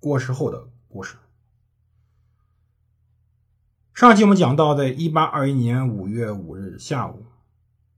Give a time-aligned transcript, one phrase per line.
[0.00, 1.16] 过世后的故事。
[3.92, 7.26] 上期我们讲到，在一八二一年五月五日下午。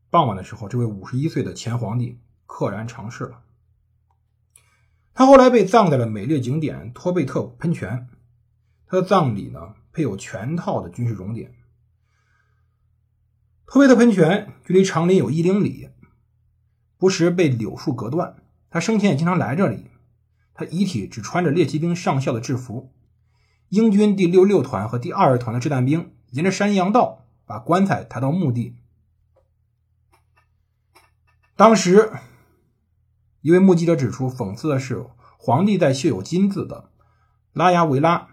[0.08, 3.42] 傍晚的时候，这位五十一岁的前皇帝溘然长逝了。
[5.12, 8.08] 他后来被葬在了美丽景点托贝特喷泉。
[8.86, 11.54] 他的葬礼呢，配有全套的军事荣典。
[13.66, 15.90] 托贝特喷泉距离长林有一英里，
[16.96, 18.42] 不时被柳树隔断。
[18.70, 19.89] 他生前也经常来这里。
[20.60, 22.92] 他遗体只穿着猎骑兵上校的制服。
[23.70, 28.76] 英军第六六团和第二十团的掷弹兵沿着山阳道把棺材抬到墓地。
[31.56, 32.12] 当时，
[33.40, 35.06] 一位目击者指出，讽刺的是，
[35.38, 36.90] 皇帝在绣有金字的
[37.54, 38.28] 拉亚维拉、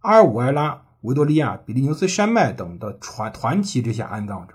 [0.00, 4.54] 阿尔武埃拉、维多利亚、比利牛斯山脉等的传团旗之下安葬着。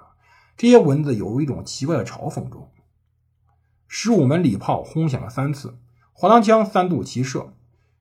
[0.56, 2.70] 这些文字有一种奇怪的嘲讽中。
[3.88, 5.80] 十五门礼炮轰响了三次，
[6.18, 7.54] 滑膛枪三度齐射，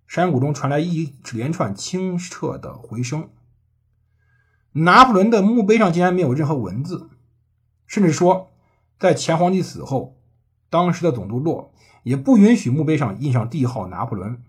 [0.07, 3.29] 山谷中传来一连串清澈的回声。
[4.71, 7.11] 拿破仑的墓碑上竟然没有任何文字，
[7.89, 8.53] 甚至说。
[9.01, 10.17] 在前皇帝死后，
[10.71, 14.41] 当时的总督洛也不允许墓碑上印上帝号拿破仑，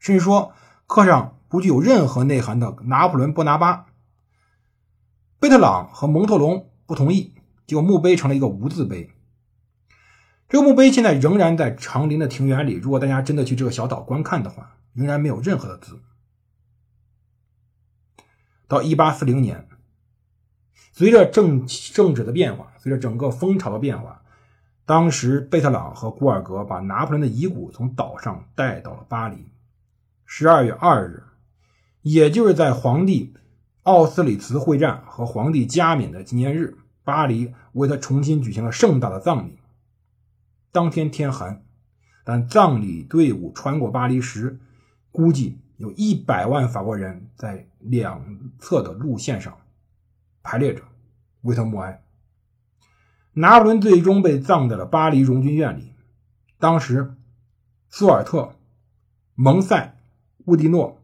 [0.00, 0.52] 甚至说
[0.88, 3.86] 刻上不具有任何内涵的拿破仑波拿巴。
[5.38, 7.34] 贝特朗和蒙特龙不同意，
[7.68, 9.12] 结果墓碑成了一个无字碑。
[10.52, 15.98] 这个墓碑现在仍然在长林的庭园里，如果大家真的去这个小岛观看的话，仍然没有任何的字。
[18.68, 19.66] 到一八四零年。
[20.92, 24.24] 随着政政治的变化，随着整个风潮的变化，
[24.84, 29.46] 当时贝特朗和古尔格把拿破仑的遗骨从岛上带到了巴黎。
[30.26, 31.22] 十二月二日，
[32.02, 33.32] 也就是在皇帝
[33.84, 39.56] 奥斯里茨会战和皇帝加冕的纪念日，巴黎为他重新举行了盛大的葬礼。
[40.72, 41.62] 当天天寒，
[42.24, 44.58] 但葬礼队伍穿过巴黎时，
[45.10, 49.56] 估计有一百万法国人在两侧的路线上。
[50.42, 50.82] 排列着，
[51.42, 52.02] 为他默哀。
[53.34, 55.92] 拿破仑最终被葬在了巴黎荣军院里。
[56.58, 57.14] 当时，
[57.88, 58.56] 苏尔特、
[59.34, 59.96] 蒙塞、
[60.46, 61.00] 乌迪诺、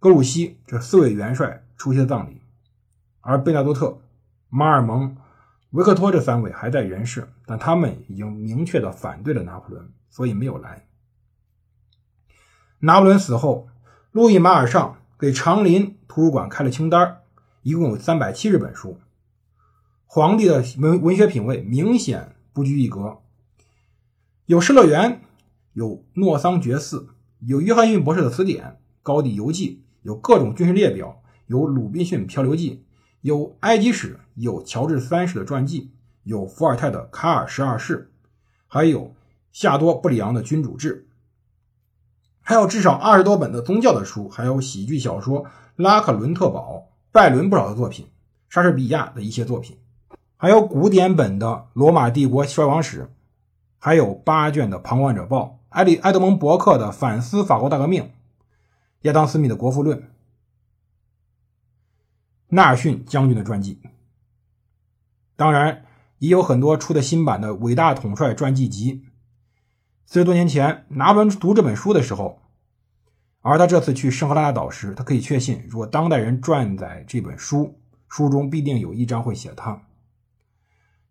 [0.00, 2.40] 格鲁希这四位元帅出席了葬礼，
[3.20, 4.00] 而贝纳多特、
[4.48, 5.16] 马尔蒙、
[5.72, 10.86] 维克托这三位还在人世，但他们已经明确的反对了拿破仑，所以没有来。
[12.80, 13.68] 拿破仑死后，
[14.10, 17.20] 路易马尔尚给长林图书馆开了清单
[17.62, 18.98] 一共有三百七十本书，
[20.06, 23.18] 皇帝的文文学品味明显不拘一格。
[24.44, 25.12] 有《失乐园》，
[25.72, 26.98] 有《诺桑觉寺》，
[27.38, 28.64] 有约翰逊博士的词典，
[29.02, 29.70] 《高地游记》，
[30.02, 32.84] 有各种军事列表，有《鲁滨逊漂流记》，
[33.22, 35.90] 有埃及史，有乔治三世的传记，
[36.24, 38.10] 有伏尔泰的《卡尔十二世》，
[38.66, 39.14] 还有
[39.52, 41.06] 夏多布里昂的《君主制》，
[42.40, 45.44] 还有至少二十多本的宗教的书，还有喜剧小说
[45.76, 46.86] 《拉克伦特堡》。
[47.12, 48.06] 拜伦不少的作品，
[48.48, 49.76] 莎士比亚的一些作品，
[50.38, 53.02] 还有古典本的《罗马帝国衰亡史》，
[53.78, 58.04] 还有八卷的《旁观者报》，埃里埃德蒙·伯克的《反思法国大革命》，
[59.02, 59.98] 亚当·斯密的《国富论》，
[62.54, 63.80] 纳尔逊将军的传记，
[65.36, 65.86] 当然
[66.18, 68.92] 也有很多出的新版的《伟大统帅传记集》。
[70.04, 72.42] 四十多年前，拿破仑读这本书的时候。
[73.40, 79.84] 而他这次去圣赫拉岛时，他可以确信，如果当代人转载这本书，书中必定有一章会写他。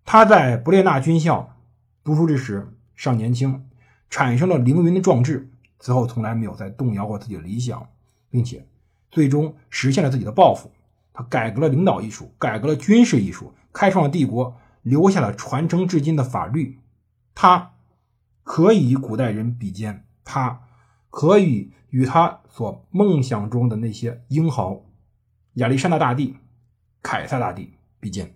[0.06, 1.58] 他在布列纳军校
[2.04, 3.68] 读书之时尚年轻，
[4.12, 5.50] 产生了凌云的壮志，
[5.80, 7.90] 此后从来没有再动摇过自己的理想，
[8.30, 8.68] 并且
[9.10, 10.72] 最终实现了自己的抱负。
[11.14, 16.80] 他改革了领导艺术，改革了军事艺术，开创了帝国，留下了传承至今的法律。
[17.36, 17.74] 他
[18.44, 20.64] 可以与古代人比肩，他
[21.10, 21.74] 可以。
[21.92, 24.86] 与他所梦想中的那些英豪，
[25.56, 26.38] 亚历山大大帝、
[27.04, 28.34] 凯撒大帝比肩。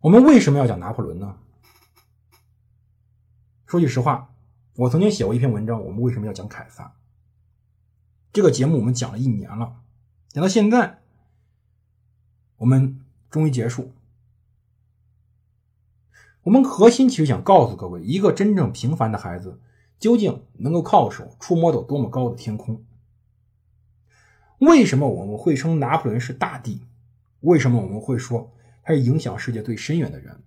[0.00, 1.38] 我们为什么要讲拿破仑呢？
[3.64, 4.34] 说句实话，
[4.76, 6.92] 我曾经写过一篇文章，我们为什么要讲凯撒？
[8.30, 9.76] 这个节目我们讲了一年了，
[10.34, 10.98] 讲到现在，
[12.56, 12.98] 我们
[13.30, 13.92] 终于结束。
[16.42, 19.60] 我们核心其实想告诉各位，一个真正平凡的孩子。
[20.00, 22.84] 究竟能够靠手触摸到多么高的天空？
[24.58, 26.82] 为什么我们会称拿破仑是大帝？
[27.40, 28.52] 为什么我们会说
[28.82, 30.42] 他是影响世界最深远的人？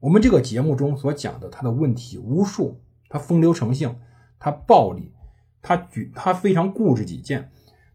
[0.00, 3.96] 我们这个节目中所讲的他的问题无数，他风流成性，
[4.40, 5.12] 他暴力，
[5.62, 7.52] 他举他非常固执己见，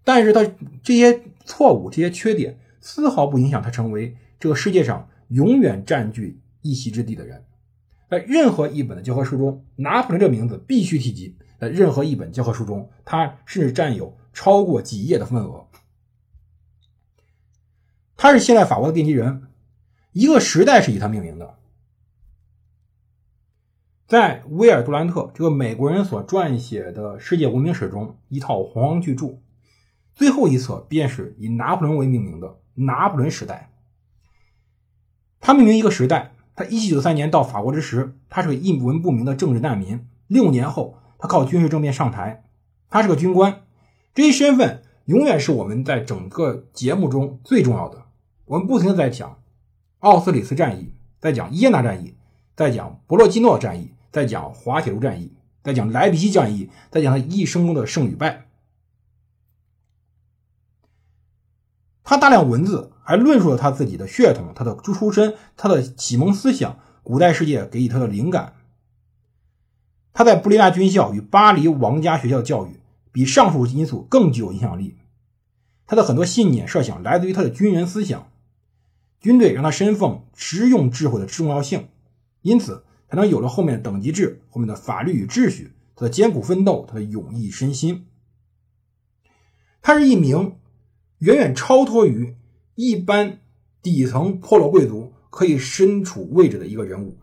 [0.07, 0.41] 但是他
[0.81, 7.43] 这些错误、这些缺点丝毫不影响他成为这个世界上永远占据一席之地的人。
[8.09, 11.35] 在任何一本的教科书中，拿破仑这个名字必须提及。
[11.59, 15.67] 在任何一本教科书中，他甚至占有超过几页的份额。
[18.15, 19.47] 他是现代法国的奠基人，
[20.13, 21.55] 一个时代是以他命名的。
[24.07, 29.37] 在威尔杜兰特这个美国人所撰写的世界文明史中，一套煌煌巨著，
[30.17, 33.69] 最后一册便是以拿破仑为命名的《拿破仑时代》。
[35.39, 36.31] 他命名一个时代。
[36.55, 40.07] 他1793年到法国之时，他是个一文不名的政治难民。
[40.25, 42.45] 六年后，他靠军事政变上台，
[42.89, 43.61] 他是个军官。
[44.15, 48.05] 这一身份永远是我们在整个节目中最重要的。
[48.45, 49.39] 我们不停的在讲
[49.99, 52.15] 奥斯里斯战役，在讲耶拿战役，
[52.55, 55.31] 在讲博洛基诺战役，在讲滑铁卢战役，
[55.61, 58.46] 在讲莱比锡战役，在讲他一生中的胜与败。
[62.07, 62.93] 他大量文字。
[63.07, 68.55] 还论述了他自己的血统、他的出身、他的启蒙思想、古代世界给予他的灵感。
[70.11, 72.81] 他在布列亚军校与巴黎王家学校教育
[73.13, 74.97] 比上述因素更具有影响力。
[75.85, 78.29] 他的很多信念设想来自于他的军人思想，
[79.21, 81.87] 军队让他身奉实用智慧的重要性，
[82.41, 85.71] 因此才能有了后面的等级制、后面的法律与秩序。
[85.95, 88.05] 他的艰苦奋斗，他的勇毅身心。
[89.81, 90.57] 他是一名
[91.19, 92.35] 远远超脱于。
[92.75, 93.39] 一般
[93.81, 97.17] 底层破落贵族可以身处位置的一个人物，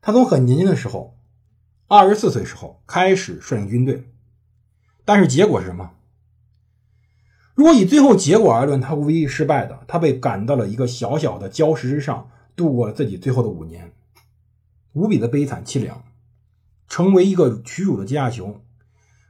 [0.00, 1.18] 他从很年轻的时候，
[1.88, 4.04] 二十四岁时候开始率领军队，
[5.04, 5.90] 但是结果是什么？
[7.56, 9.80] 如果以最后结果而论，他无疑失败的。
[9.88, 13.92] 他被赶到了一个小小的礁石之上，度过了自己最后的五年，
[14.92, 16.04] 无比的悲惨凄凉，
[16.86, 18.60] 成为一个屈辱的阶下囚。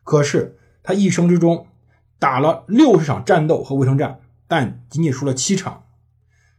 [0.05, 1.67] 可是他一生之中
[2.19, 4.21] 打了六十场战斗和卫生战。
[4.51, 5.85] 但仅仅输了七场，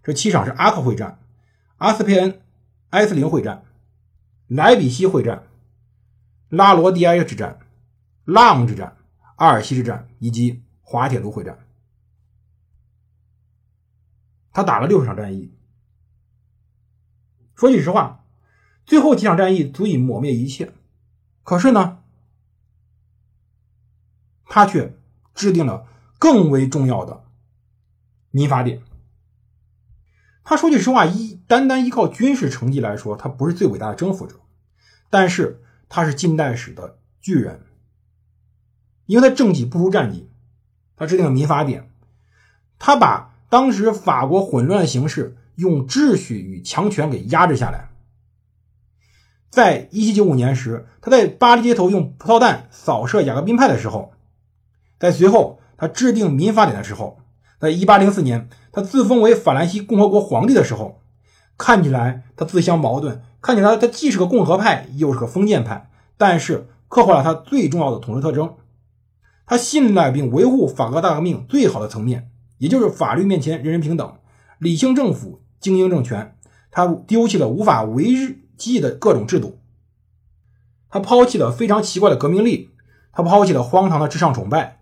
[0.03, 1.17] 这七场是阿克会战、
[1.77, 2.39] 阿斯佩恩、
[2.91, 3.65] 埃斯林会战、
[4.45, 5.47] 莱比锡会战、
[6.49, 7.61] 拉罗迪埃之战、
[8.25, 8.95] 拉姆之战、
[9.37, 11.57] 阿尔西之战以及滑铁卢会战。
[14.51, 15.51] 他打了六十场战役。
[17.55, 18.23] 说句实话，
[18.85, 20.71] 最后几场战役足以抹灭一切，
[21.41, 22.03] 可是呢，
[24.45, 24.95] 他却
[25.39, 25.85] 制定了
[26.17, 27.23] 更为重要的。
[28.29, 28.81] 民法典，
[30.43, 34.35] 他说句实话，依单单依靠军事成绩来说，他不是最伟大的征服者，
[35.09, 37.61] 但是他是近代史的巨人，
[39.05, 40.29] 因为他政绩不如战绩，
[40.97, 41.89] 他制定了民法典，
[42.77, 47.89] 他把当时法国混乱形势用秩序与强权给压制下来。
[49.49, 54.13] 在一七九五年时，他在巴黎街头用葡萄弹扫射雅各宾派的时候，
[54.99, 57.17] 在随后他制定民法典的时候。
[57.59, 61.01] 在一八零四年，他自封为法兰西共和国皇帝的时候，
[61.57, 68.55] 看起来他自相矛盾，看起来他既是个共和派，又是个封建派，但是刻画了他最重要的统治特征：
[69.45, 72.29] 他信赖并维护法国大革命最好的层面，
[72.59, 74.15] 也就是法律面前人人平等、
[74.57, 76.37] 理性政府、精英政权。
[76.71, 79.59] 他丢弃了无法维继的各种制度，
[80.89, 82.69] 他抛弃了非常奇怪的革命力，
[83.11, 84.79] 他抛弃了荒唐的至上崇拜。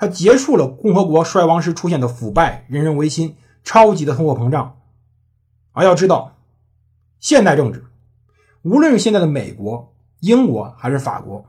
[0.00, 4.78] 他结束了共和国衰亡时出现的腐败、人人唯心、超级的通货膨胀。
[5.72, 6.38] 而要知道，
[7.18, 7.84] 现代政治，
[8.62, 11.44] 无论是现在的美国、英国还是法国，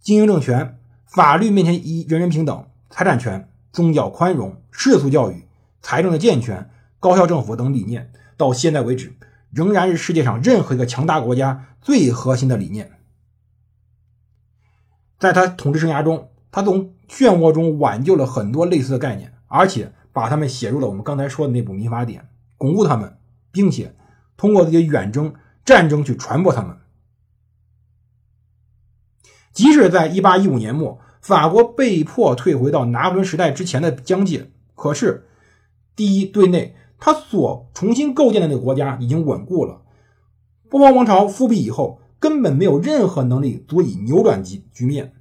[0.00, 5.46] 精英政权、法律面前一人人平等、财产权、宗教宽容、世俗教育、
[5.82, 9.14] 财政的健全、高效政府等理念，到现在为止，
[9.50, 12.92] 仍然是世界上任何一个强大国家最核心的理念。
[15.18, 23.16] 在他统治生涯中，他从漩涡中挽救了很多类似的概念，而且把他们写入了我们刚才说的那部民法典，巩固他们，
[23.50, 23.94] 并且
[24.36, 25.32] 通过这些远征
[25.64, 26.76] 战争去传播他们。
[29.52, 35.26] 即使在1815年末，法国被迫退回到拿破仑时代之前的疆界，可是
[35.96, 39.82] 第一，对内他所重新构建的那个国家已经稳固了，
[40.68, 45.14] 波旁王朝复辟以后，根本没有任何能力足以扭转局局面。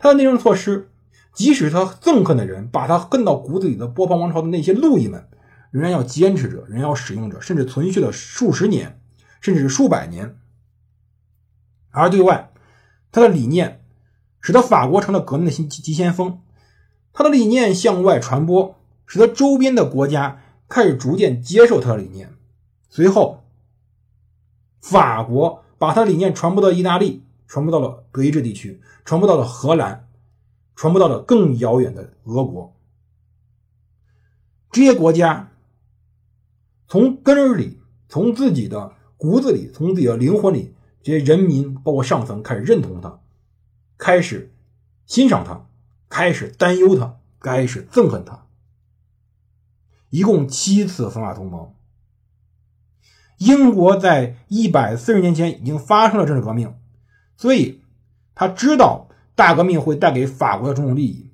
[0.00, 0.90] 他的内政措施，
[1.34, 5.28] 即使他憎恨的人把他恨到骨子里的波旁王朝的那些路易们，
[5.70, 8.98] 仍然要坚持着，仍然要使用着，甚至存续了数十年，
[9.42, 10.38] 甚至是数百年。
[11.90, 12.50] 而对外，
[13.12, 13.84] 他的理念
[14.40, 16.40] 使得法国成了革命的新急先锋。
[17.12, 18.76] 他的理念向外传播，
[19.06, 22.32] 使得周边的国家开始逐渐接受他的理念。
[22.88, 23.44] 随后，
[24.80, 30.08] 法国把他的理念传播到意大利，传播到了德意志地区，传播到了荷兰，
[30.76, 32.76] 传播到了更遥远的俄国。
[34.70, 35.50] 这些国家
[36.86, 43.18] 从根儿里，从自己的骨子里，从自己的灵魂里，这些人民包括上层开始认同他，
[43.98, 44.54] 开始
[45.06, 45.66] 欣赏他，
[46.08, 48.46] 开始担忧他，开始憎恨他。
[50.10, 51.74] 一共七次反法同盟。
[53.38, 56.76] 英国在一百四十年前已经发生了政治革命，
[57.40, 57.80] 所以
[58.34, 61.30] 他知道大革命会带给法国的种种利益。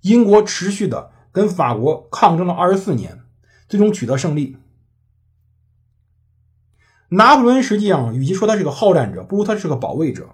[0.00, 3.20] 英国持续的跟法国抗争了二十四年，
[3.68, 4.56] 最终取得胜利。
[7.10, 10.30] 拿破仑实际上与其说他是个好战者，不如他是个保卫者。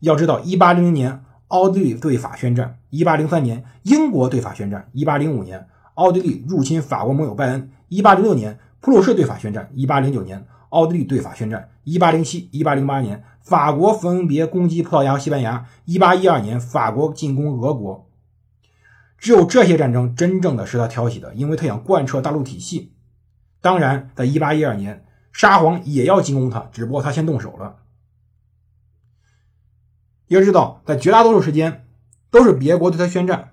[0.00, 8.58] 要知道，一八零零年奥地利对法宣战，一八零三年英国对法宣战，一八零五年奥地利入侵法国盟友拜恩，一八零六年。
[8.80, 18.10] 普鲁士对法宣战，一八零九年；奥地利对法宣战，一八零七、一八零八年；法国分别攻击葡萄牙和西班牙，一八一二年；法国进攻俄国。
[19.18, 22.92] 只有这些战争真正的是他挑起的，因为他想贯彻大陆体系。
[23.60, 27.76] 当然，在一八一二年，沙皇也要进攻他，只不过他先动手了。
[30.26, 31.86] 要知道，在绝大多数时间
[32.32, 33.52] 都是别国对他宣战。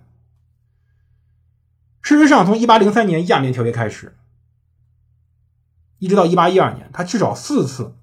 [2.02, 4.18] 事实上，从一八零三年亚眠条约开始。
[6.00, 7.96] 一直到一八一二年，他至少四次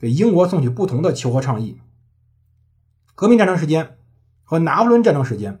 [0.00, 1.78] 给英国送去不同的求和倡议。
[3.14, 3.98] 革命战争时间
[4.42, 5.60] 和拿破仑战争时间，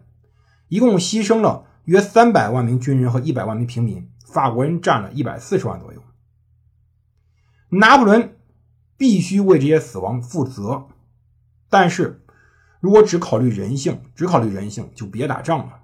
[0.68, 6.02] 一共牺牲了约三百万名军人和一百万名平民，法国人占了一百四十万左右。
[7.68, 8.36] 拿破仑
[8.96, 10.88] 必须为这些死亡负责，
[11.68, 12.24] 但是
[12.80, 15.82] 如果只考虑人性，只考虑人性，就别打仗了。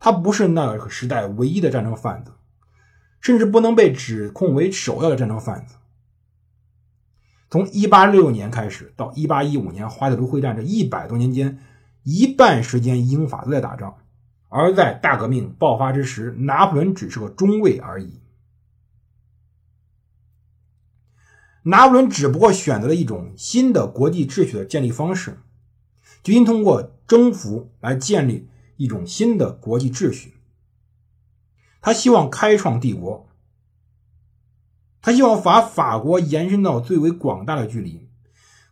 [0.00, 2.32] 他不是那个时代唯一的战争贩子。
[3.20, 5.74] 甚至不能被指控为首要的战争贩子。
[7.50, 11.58] 从1866年开始到1815年华铁卢会战这一百多年间，
[12.02, 13.96] 一半时间英法都在打仗，
[14.48, 18.20] 而在大革命爆发之时，拿破仑只是个中尉而已。
[21.62, 25.38] 拿破仑只不过选择了一种新的国际秩序的建立方式，
[26.22, 30.34] 决心通过征服来建立一种新的国际秩序。
[31.80, 33.27] 他希望开创帝国，
[35.00, 38.08] 他希望把法国延伸到最为广大的距离。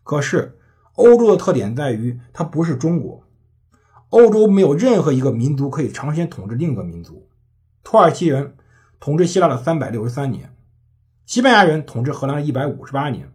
[0.03, 0.57] 可是，
[0.93, 3.23] 欧洲的特点在于它不是中国，
[4.09, 7.27] 欧洲没有任何一个民族可以长时间统治另一个民族。
[7.83, 8.55] 土耳其人
[8.99, 10.55] 统治希腊了三百六十三年，
[11.25, 13.31] 西班牙人统治荷兰了一百五十八年，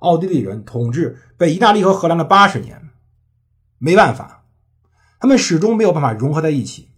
[0.00, 2.90] 奥地利人统治北意大利和荷兰了八十年。
[3.78, 4.44] 没办法，
[5.18, 6.90] 他们始终没有办法融合在一起。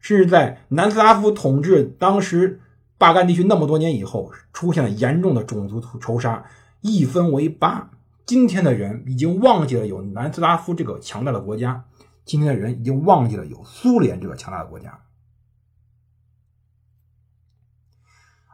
[0.00, 2.60] 甚至在南斯拉夫统治当时
[2.96, 6.44] 巴干地区那么多年以后，出现了严重的种族仇杀，
[6.80, 7.90] 一分为八。
[8.24, 11.84] 今天的人已经忘记了有南斯拉夫这个强大的国家，
[12.24, 15.00] 今天的人已经忘记了有苏联这个强大的国家。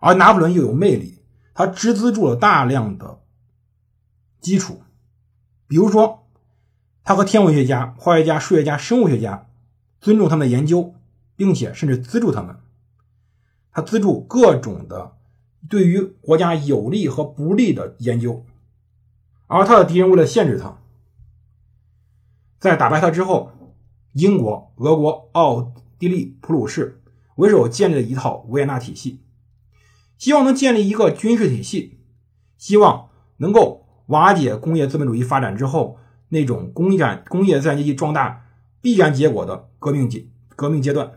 [0.00, 1.22] 而拿破仑又有魅力，
[1.54, 3.20] 他支资助了大量的
[4.40, 4.82] 基础，
[5.68, 6.26] 比如说，
[7.04, 9.46] 他和天文学家、化学家、数学家、生物学家
[10.00, 10.94] 尊重他们的研究。
[11.36, 12.58] 并且甚至资助他们，
[13.72, 15.16] 他资助各种的
[15.68, 18.44] 对于国家有利和不利的研究，
[19.46, 20.78] 而他的敌人为了限制他，
[22.58, 23.52] 在打败他之后，
[24.12, 27.00] 英国、俄国、奥地利、普鲁士
[27.36, 29.20] 为首建立了一套维也纳体系，
[30.18, 32.00] 希望能建立一个军事体系，
[32.58, 35.98] 希望能够瓦解工业资本主义发展之后
[36.30, 38.46] 那种工业工业资产阶级壮大
[38.80, 41.12] 必然结果的革命阶革命阶段。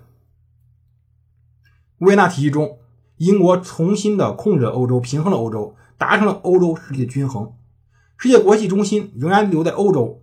[2.03, 2.79] 维也纳体系中，
[3.15, 7.53] 英国重新的控制了欧洲，平衡了欧洲，达成了欧洲实力的均衡。
[8.17, 10.22] 世界国际中心仍然留在欧洲。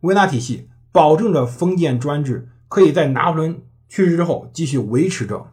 [0.00, 5.52] 维也纳体系保证着封建专制可以在拿破仑去世之后继续维持着。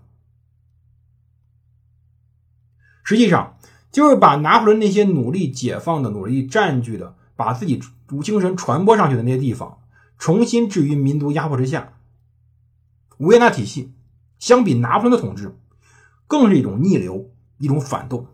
[3.03, 3.57] 实际上，
[3.89, 9.79] 就是把拿破仑那些努力解放的、努力占据的、把自己主精神传播上去的那些地方，
[10.17, 11.93] 重新置于民族压迫之下。
[13.19, 13.93] 维也纳体系
[14.39, 15.55] 相比拿破仑的统治。
[16.29, 18.27] 更是一种逆流，一种反动。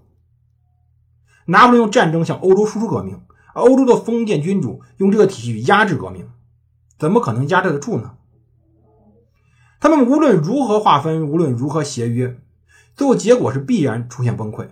[1.45, 3.21] 拿破仑用战争向欧洲输出革命，
[3.53, 6.29] 而欧洲的封建君主用这个体系压制革命，
[6.99, 8.17] 怎么可能压制得住呢？
[9.79, 12.37] 他们无论如何划分，无论如何协约，
[12.97, 14.67] 最后结果是必然出现崩溃。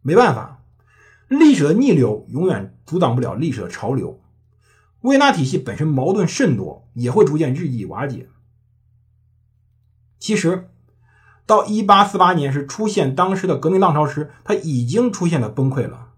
[0.00, 0.62] 没办法，
[1.28, 4.18] 历史的逆流永远阻挡不了历史的潮流。
[5.02, 8.30] 维也纳体系本身矛盾甚多，也会逐渐日益瓦解。
[10.18, 10.69] 其实，
[11.50, 16.10] 到一八四八年是出现当时的革命浪潮时，它已经出现了崩溃了。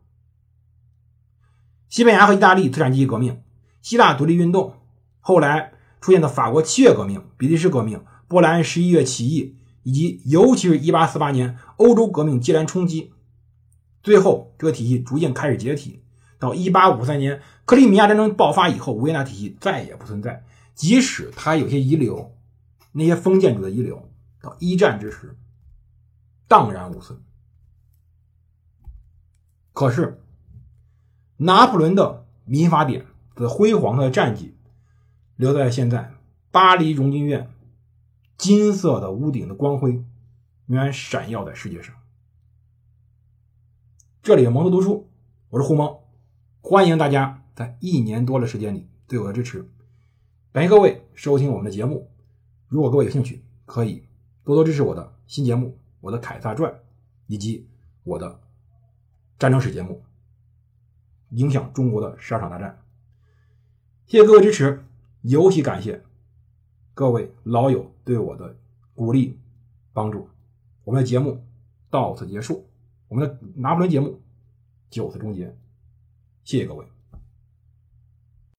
[1.89, 3.41] 西班牙和意大利资产阶级革命，
[3.81, 4.75] 希腊独立运动，
[5.21, 5.73] 后来
[6.03, 13.15] 出现的法国七月革命、比利时革命、波兰十一月起义，以及尤其是一八四八年欧洲革命接连冲击，
[14.03, 16.03] 最后这个体系逐渐开始解体。
[16.39, 20.45] 到一八五三年克里米亚战争爆发以后，维也纳体系再也不存在。
[20.75, 22.35] 即使它有些遗留，
[22.93, 24.12] 那些封建主的遗留，
[24.43, 25.37] 到一战之时
[26.49, 27.23] 荡然无存。
[29.73, 30.21] 可是，
[31.37, 34.55] 拿破仑的民法典的辉煌的战绩，
[35.37, 36.13] 留在现在
[36.51, 37.51] 巴黎荣军院
[38.37, 39.93] 金色的屋顶的光辉，
[40.67, 41.95] 永远闪耀在世界上。
[44.23, 45.09] 这里是蒙特读书，
[45.49, 45.99] 我是胡蒙。
[46.61, 49.69] 欢迎大家在一年多的时间里对我的支持，
[50.53, 52.11] 感谢各位收听我们的节目。
[52.69, 54.07] 如果各位有兴趣，可以
[54.45, 55.69] 多多支持我的新节目
[56.01, 56.73] 《我的凯撒传》，
[57.27, 57.69] 以及
[58.03, 58.41] 我的
[59.39, 60.03] 战争史节目
[61.37, 62.71] 《影响中国的十二场大战》。
[64.11, 64.85] 谢谢各位支持，
[65.23, 66.03] 尤其感谢
[66.93, 68.57] 各位老友对我的
[68.95, 69.39] 鼓励
[69.93, 70.29] 帮助。
[70.85, 71.45] 我们的节目
[71.89, 72.69] 到此结束，
[73.09, 74.21] 我们的拿破仑节目
[74.91, 75.57] 就此终结。
[76.45, 76.92] 谢谢各位。